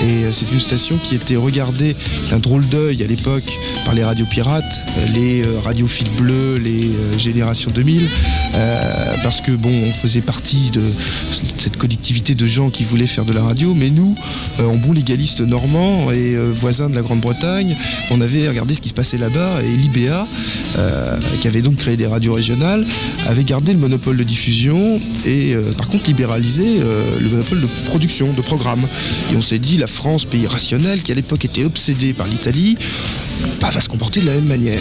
[0.02, 1.94] Et euh, c'est une station qui était regardée
[2.30, 4.64] d'un drôle d'œil à l'époque par les radios pirates,
[4.98, 8.02] euh, les euh, radios fil bleu, les générations 2000,
[8.54, 10.82] euh, parce que bon, on faisait partie de
[11.30, 14.14] cette collectivité de gens qui voulaient faire de la radio, mais nous,
[14.58, 17.76] en bon légaliste normand et euh, voisin de la Grande-Bretagne,
[18.10, 20.26] on avait regardé ce qui se passait là-bas et l'IBA,
[21.40, 22.86] qui avait donc créé des radios régionales,
[23.26, 26.80] avait gardé le monopole de diffusion et par contre libéralisé
[27.20, 28.86] le monopole de production, de programme.
[29.32, 32.74] Et on s'est dit, la France, pays rationnel, qui à l'époque était obsédé par l'Italie,
[33.60, 34.80] bah, va se comporter de la même manière.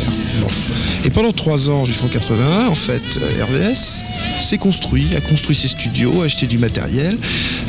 [1.04, 4.02] Et pendant trois ans, jusqu'en 81, en fait, euh, RVS
[4.40, 7.18] s'est construit, a construit ses studios, a acheté du matériel.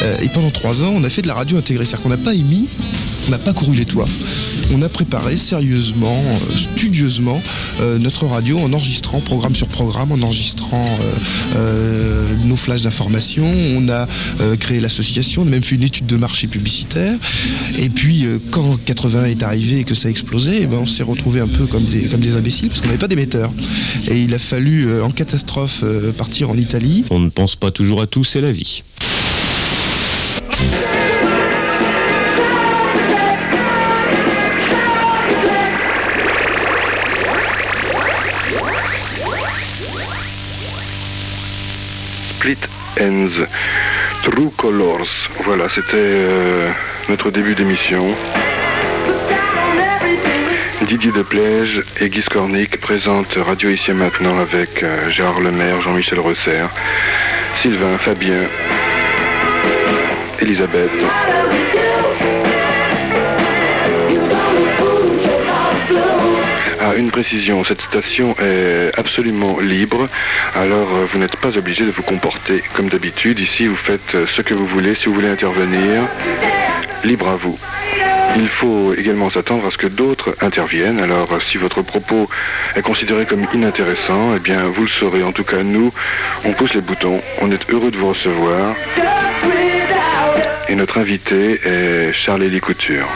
[0.02, 1.84] euh, et pendant trois ans, on a fait de la radio intégrée.
[1.84, 2.68] C'est-à-dire qu'on n'a pas émis,
[3.30, 4.08] n'a pas couru les toits.
[4.72, 7.42] On a préparé sérieusement, euh, studieusement,
[7.80, 10.98] euh, notre radio en enregistrant programme sur programme, en enregistrant
[11.54, 13.46] euh, nos flashs d'information.
[13.76, 14.06] On a
[14.58, 17.16] créé l'association, on a même fait une étude de marché publicitaire.
[17.78, 21.02] Et puis, quand 80 est arrivé et que ça a explosé, eh ben, on s'est
[21.02, 23.50] retrouvé un peu comme des, comme des imbéciles parce qu'on n'avait pas d'émetteur.
[24.08, 25.84] Et il a fallu, en catastrophe,
[26.16, 27.04] partir en Italie.
[27.10, 28.82] On ne pense pas toujours à tout, c'est la vie.
[42.96, 45.28] True Colors.
[45.44, 46.70] Voilà, c'était euh,
[47.08, 48.06] notre début d'émission.
[50.82, 56.20] Didier Deplège et Guy Scornic présentent Radio Ici et Maintenant avec euh, Gérard Lemaire, Jean-Michel
[56.20, 56.66] Rosser,
[57.62, 58.42] Sylvain, Fabien,
[60.40, 60.92] Elisabeth.
[66.86, 70.06] Ah, une précision, cette station est absolument libre,
[70.54, 73.38] alors euh, vous n'êtes pas obligé de vous comporter comme d'habitude.
[73.38, 74.94] Ici, vous faites euh, ce que vous voulez.
[74.94, 76.02] Si vous voulez intervenir,
[77.02, 77.58] libre à vous.
[78.36, 81.00] Il faut également s'attendre à ce que d'autres interviennent.
[81.00, 82.28] Alors, euh, si votre propos
[82.76, 85.22] est considéré comme inintéressant, eh bien, vous le saurez.
[85.22, 85.90] En tout cas, nous,
[86.44, 87.22] on pousse les boutons.
[87.40, 88.74] On est heureux de vous recevoir.
[90.68, 93.08] Et notre invité est Charles-Élie Couture.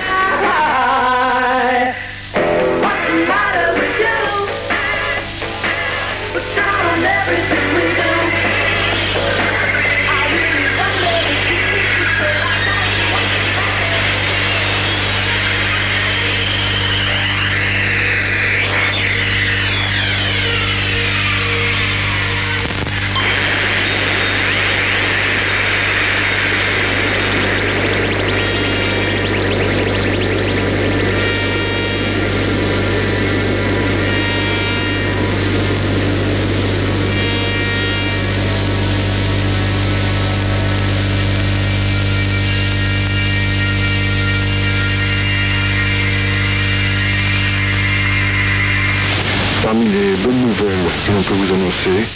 [50.18, 52.06] Bonnes nouvelles que l'on peut vous annoncer,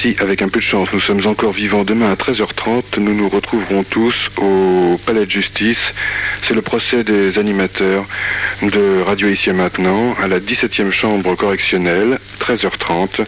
[0.00, 3.28] si avec un peu de chance nous sommes encore vivants demain à 13h30, nous nous
[3.28, 5.92] retrouverons tous au Palais de Justice.
[6.42, 8.04] C'est le procès des animateurs
[8.62, 13.24] de Radio Ici et Maintenant à la 17e chambre correctionnelle, 13h30.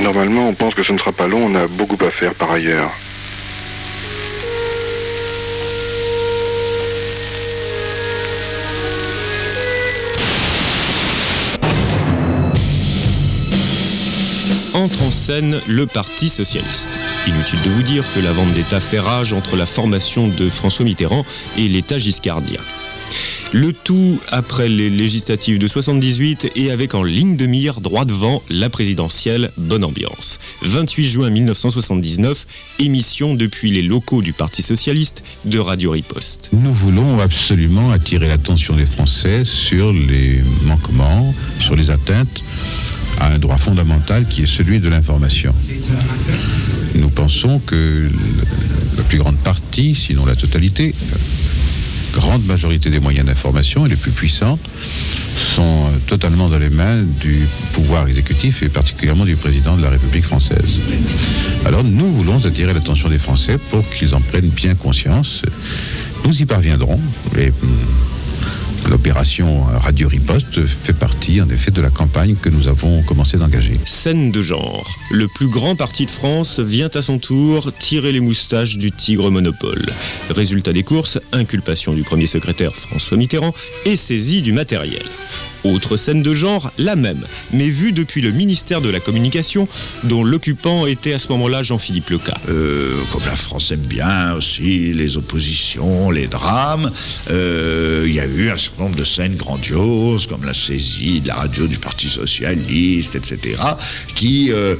[0.00, 2.50] Normalement, on pense que ce ne sera pas long, on a beaucoup à faire par
[2.50, 2.90] ailleurs.
[14.84, 16.90] Entre en scène le Parti socialiste.
[17.26, 20.84] Inutile de vous dire que la vente d'État fait rage entre la formation de François
[20.84, 21.24] Mitterrand
[21.56, 22.60] et l'État giscardien.
[23.52, 28.42] Le tout après les législatives de 78 et avec en ligne de mire droit devant
[28.50, 30.38] la présidentielle Bonne Ambiance.
[30.62, 32.46] 28 juin 1979,
[32.80, 36.50] émission depuis les locaux du Parti Socialiste de Radio Riposte.
[36.52, 42.42] Nous voulons absolument attirer l'attention des Français sur les manquements, sur les atteintes
[43.20, 45.54] à un droit fondamental qui est celui de l'information.
[46.94, 48.08] Nous pensons que
[48.96, 50.94] la plus grande partie, sinon la totalité,
[52.12, 54.60] grande majorité des moyens d'information et les plus puissantes
[55.56, 60.24] sont totalement dans les mains du pouvoir exécutif et particulièrement du président de la République
[60.24, 60.78] française.
[61.64, 65.42] Alors nous voulons attirer l'attention des Français pour qu'ils en prennent bien conscience.
[66.24, 67.00] Nous y parviendrons.
[67.36, 67.52] Et,
[68.94, 73.80] L'opération Radio Riposte fait partie en effet de la campagne que nous avons commencé d'engager.
[73.84, 74.88] Scène de genre.
[75.10, 79.32] Le plus grand parti de France vient à son tour tirer les moustaches du tigre
[79.32, 79.84] monopole.
[80.30, 83.52] Résultat des courses, inculpation du premier secrétaire François Mitterrand
[83.84, 85.02] et saisie du matériel.
[85.64, 89.66] Autre scène de genre, la même, mais vue depuis le ministère de la Communication,
[90.04, 92.34] dont l'occupant était à ce moment-là Jean-Philippe Leca.
[92.48, 96.90] Euh, comme la France aime bien aussi les oppositions, les drames,
[97.30, 101.28] euh, il y a eu un certain nombre de scènes grandioses, comme la saisie de
[101.28, 103.62] la radio du Parti Socialiste, etc.,
[104.14, 104.76] qui euh,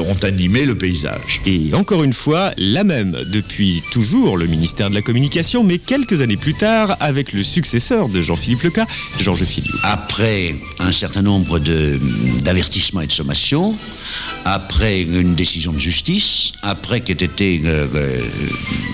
[0.00, 1.40] ont animé le paysage.
[1.44, 6.22] Et encore une fois, la même, depuis toujours le ministère de la Communication, mais quelques
[6.22, 8.86] années plus tard, avec le successeur de Jean-Philippe Leca,
[9.20, 9.76] Georges Filiou.
[10.08, 13.72] Après un certain nombre d'avertissements et de sommations,
[14.44, 18.20] après une décision de justice, après qu'ait été euh, euh,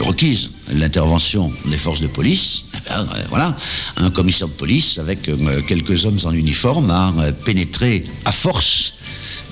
[0.01, 3.55] requise l'intervention des forces de police, eh ben, euh, voilà,
[3.99, 5.31] un commissaire de police avec
[5.67, 7.13] quelques hommes en uniforme a
[7.45, 8.95] pénétré à force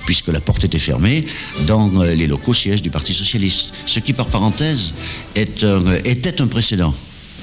[0.07, 1.23] puisque la porte était fermée,
[1.67, 3.71] dans les locaux sièges du Parti Socialiste.
[3.85, 4.95] Ce qui, par parenthèse,
[5.35, 6.91] était un précédent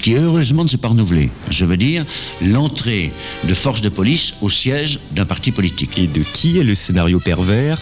[0.03, 1.30] qui heureusement ne s'est pas renouvelé.
[1.51, 2.05] Je veux dire,
[2.42, 3.12] l'entrée
[3.44, 5.99] de forces de police au siège d'un parti politique.
[5.99, 7.78] Et de qui est le scénario pervers?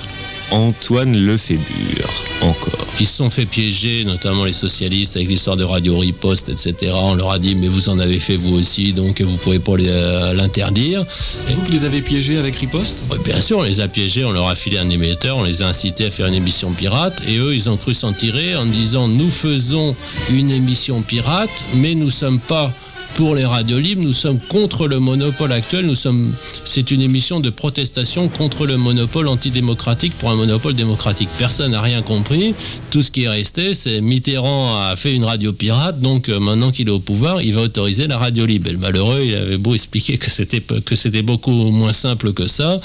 [0.50, 2.86] Antoine Lefébure, encore.
[3.00, 6.92] Ils se sont fait piéger, notamment les socialistes, avec l'histoire de Radio Riposte, etc.
[6.94, 9.76] On leur a dit, mais vous en avez fait vous aussi, donc vous pouvez pas
[9.76, 11.04] les, euh, l'interdire.
[11.08, 13.04] C'est vous qui les avez piégés avec Riposte?
[13.10, 15.62] Ouais, Bien sûr, on les a piégés, on leur a filé un émetteur, on les
[15.62, 18.66] a incités à faire une émission pirate, et eux, ils ont cru s'en tirer en
[18.66, 19.94] disant nous faisons
[20.30, 22.72] une émission pirate, mais nous sommes pas
[23.16, 27.40] pour les radios libres, nous sommes contre le monopole actuel, nous sommes, c'est une émission
[27.40, 31.28] de protestation contre le monopole antidémocratique pour un monopole démocratique.
[31.38, 32.54] Personne n'a rien compris.
[32.90, 36.70] Tout ce qui est resté, c'est Mitterrand a fait une radio pirate, donc euh, maintenant
[36.70, 38.68] qu'il est au pouvoir, il va autoriser la radio libre.
[38.68, 42.46] Et le malheureux, il avait beau expliquer que c'était que c'était beaucoup moins simple que
[42.46, 42.80] ça,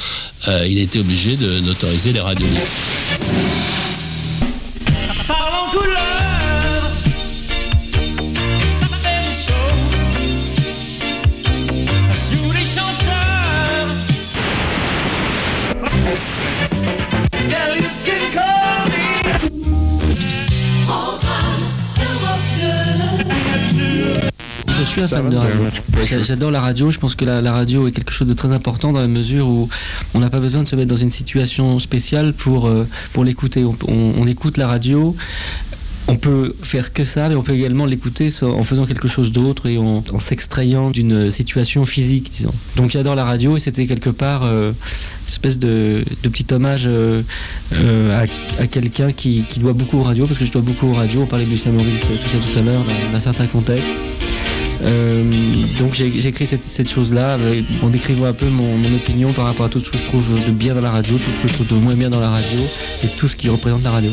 [0.47, 3.90] euh, il était obligé d'autoriser les radios libres.
[25.07, 25.59] Suis un fan de radio.
[26.09, 26.91] J'a- J'adore la radio.
[26.91, 29.47] Je pense que la, la radio est quelque chose de très important dans la mesure
[29.47, 29.69] où
[30.13, 33.63] on n'a pas besoin de se mettre dans une situation spéciale pour, euh, pour l'écouter.
[33.63, 35.15] On, on- on écoute la radio.
[36.07, 39.67] On peut faire que ça, mais on peut également l'écouter en faisant quelque chose d'autre
[39.69, 42.53] et en, en s'extrayant d'une situation physique, disons.
[42.75, 46.83] Donc j'adore la radio et c'était quelque part euh, une espèce de, de petit hommage
[46.87, 47.21] euh,
[47.73, 48.19] euh,
[48.59, 50.93] à, à quelqu'un qui, qui doit beaucoup aux radios, parce que je dois beaucoup aux
[50.95, 51.21] radios.
[51.21, 53.85] On parlait de Lucien Maurice tout ça tout à l'heure, dans, dans un certain contexte.
[54.83, 55.23] Euh,
[55.79, 59.65] donc j'ai écrit cette, cette chose-là euh, en décrivant un peu mon opinion par rapport
[59.65, 61.53] à tout ce que je trouve de bien dans la radio, tout ce que je
[61.53, 62.59] trouve de moins bien dans la radio
[63.03, 64.11] et tout ce qui représente la radio.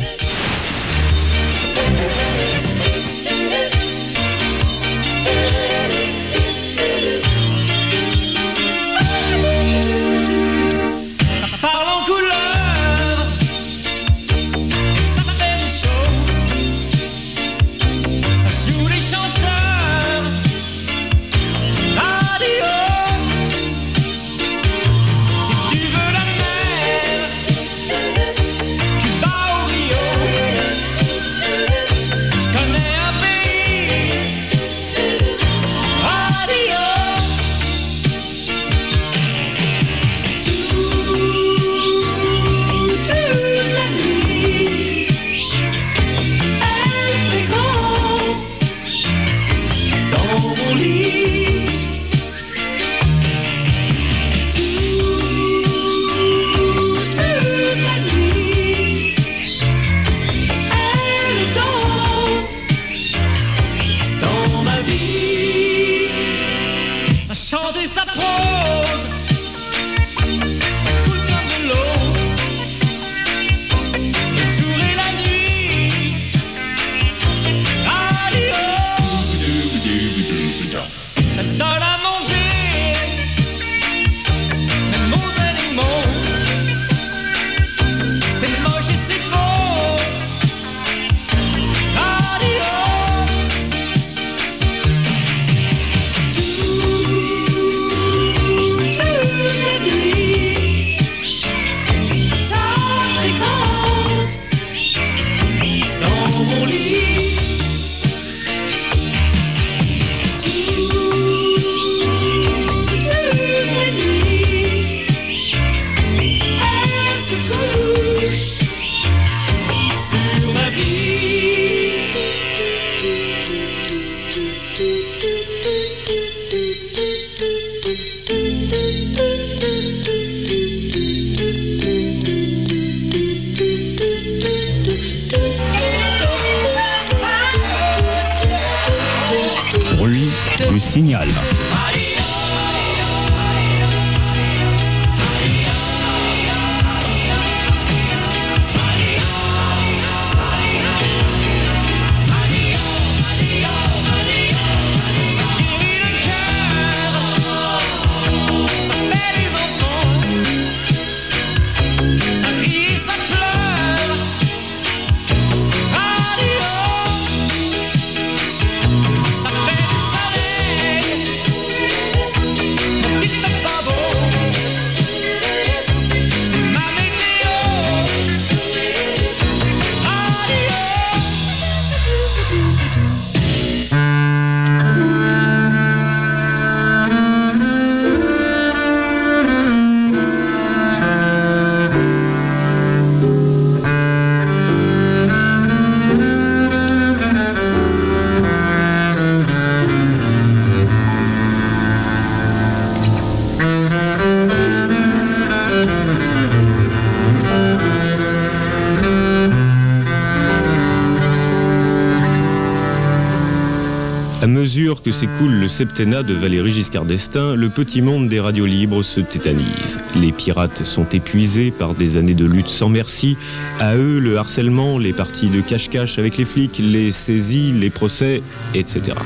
[214.41, 218.66] À mesure que s'écoule le septennat de Valéry Giscard d'Estaing, le petit monde des radios
[218.66, 219.99] libres se tétanise.
[220.14, 223.36] Les pirates sont épuisés par des années de lutte sans merci.
[223.80, 228.41] À eux, le harcèlement, les parties de cache-cache avec les flics, les saisies, les procès,
[228.74, 229.16] etc.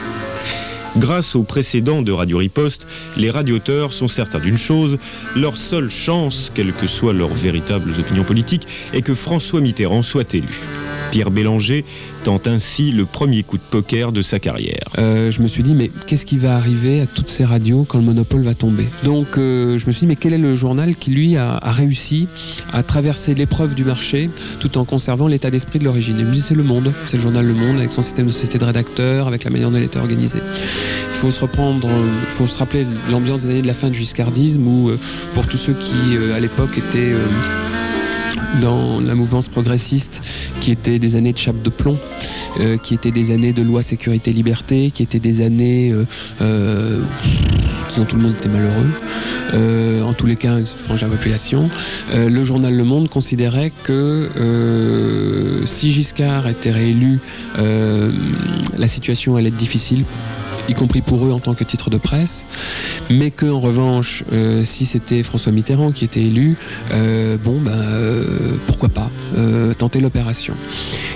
[0.96, 2.86] Grâce aux précédents de Radio Riposte,
[3.18, 4.96] les radioteurs sont certains d'une chose,
[5.36, 10.34] leur seule chance, quelles que soient leurs véritables opinions politiques, est que François Mitterrand soit
[10.34, 10.58] élu.
[11.12, 11.84] Pierre Bélanger
[12.24, 14.88] tente ainsi le premier coup de poker de sa carrière.
[14.98, 17.98] Euh, je me suis dit, mais qu'est-ce qui va arriver à toutes ces radios quand
[17.98, 18.86] le monopole va tomber?
[19.04, 22.28] Donc, euh, je me suis dit, mais quel est le journal qui, lui, a, réussi
[22.72, 26.18] à traverser l'épreuve du marché tout en conservant l'état d'esprit de l'origine?
[26.18, 26.90] Et me c'est Le Monde.
[27.08, 29.70] C'est le journal Le Monde avec son système de société de rédacteurs, avec la manière
[29.70, 30.38] dont il était organisé.
[30.38, 33.98] Il faut se reprendre, il faut se rappeler l'ambiance des années de la fin du
[33.98, 34.98] giscardisme où, euh,
[35.34, 37.12] pour tous ceux qui, à l'époque, étaient.
[38.60, 40.20] Dans la mouvance progressiste,
[40.60, 41.96] qui étaient des années de chape de plomb,
[42.60, 46.04] euh, qui étaient des années de loi sécurité-liberté, qui étaient des années euh,
[46.40, 47.00] euh,
[47.96, 48.90] dont tout le monde était malheureux,
[49.54, 51.68] euh, en tous les cas frange la population.
[52.14, 57.20] Le journal Le Monde considérait que si Giscard était réélu,
[57.56, 60.04] la situation allait être difficile
[60.68, 62.44] y compris pour eux en tant que titre de presse,
[63.10, 66.56] mais que en revanche, euh, si c'était François Mitterrand qui était élu,
[66.92, 69.10] euh, bon ben euh, pourquoi pas
[69.78, 70.54] tenter l'opération.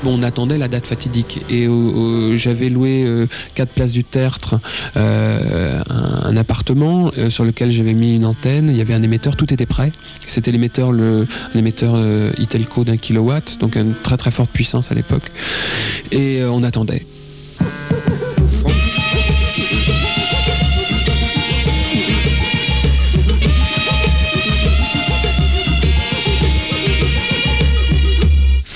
[0.03, 1.69] Bon, on attendait la date fatidique et
[2.37, 3.07] j'avais loué
[3.55, 4.59] quatre places du Tertre,
[4.97, 8.69] un, appartement sur lequel j'avais mis une antenne.
[8.71, 9.93] Il y avait un émetteur, tout était prêt.
[10.27, 11.97] C'était l'émetteur, le un émetteur
[12.39, 15.31] Itelco d'un kilowatt, donc une très très forte puissance à l'époque.
[16.11, 17.05] Et on attendait.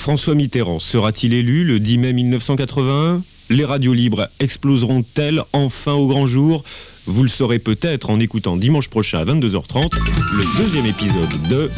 [0.01, 3.21] François Mitterrand sera-t-il élu le 10 mai 1981
[3.51, 6.63] Les radios libres exploseront-elles enfin au grand jour?
[7.05, 9.91] Vous le saurez peut-être en écoutant dimanche prochain à 22h30
[10.33, 11.69] le deuxième épisode de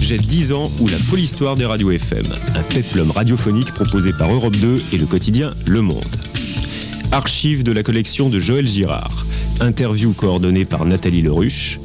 [0.00, 4.32] J'ai 10 ans ou la folle histoire des radios FM, un peplum radiophonique proposé par
[4.32, 6.27] Europe 2 et le quotidien Le Monde.
[7.10, 9.24] Archives de la collection de Joël Girard.
[9.60, 11.80] Interview coordonnée par Nathalie Leruche.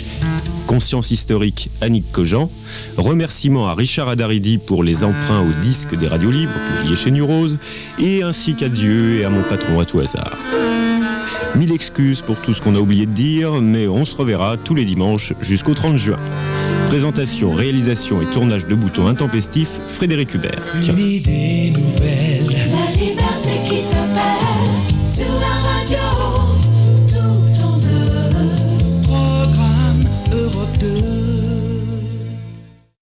[0.67, 2.49] Conscience historique Annick Cogent.
[2.97, 7.57] Remerciements à Richard Adaridi pour les emprunts au disque des radios libres publiés chez Nurose.
[7.99, 10.37] Et ainsi qu'à Dieu et à mon patron à tout hasard.
[11.55, 14.75] Mille excuses pour tout ce qu'on a oublié de dire, mais on se reverra tous
[14.75, 16.19] les dimanches jusqu'au 30 juin.
[16.87, 20.61] Présentation, réalisation et tournage de boutons intempestifs, Frédéric Hubert.